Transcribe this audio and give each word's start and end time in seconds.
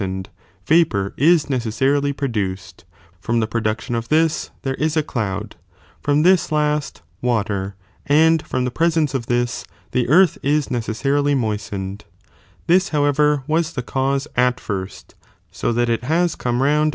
ened, 0.01 0.25
vapour 0.65 1.13
is 1.15 1.47
necessarily 1.47 2.11
produced, 2.11 2.85
from 3.19 3.39
tbo 3.39 3.47
production 3.47 3.93
of 3.93 4.09
this, 4.09 4.49
there 4.63 4.73
is 4.73 4.97
a 4.97 5.03
ciciud, 5.03 5.53
from 6.01 6.23
this 6.23 6.51
last, 6.51 7.03
water, 7.21 7.75
and 8.07 8.43
from 8.47 8.65
the 8.65 8.71
presence 8.71 9.13
of 9.13 9.27
this, 9.27 9.63
tlie 9.91 10.09
earth 10.09 10.39
is 10.41 10.71
necessarily 10.71 11.35
moistened, 11.35 12.03
this 12.65 12.89
howeverwas 12.89 13.75
the 13.75 13.83
(cause) 13.83 14.27
at 14.35 14.57
firet, 14.59 15.13
so 15.51 15.71
that 15.71 15.87
it 15.87 16.03
has 16.05 16.33
come 16.35 16.61
ronod' 16.61 16.79
Com'sn. 16.85 16.89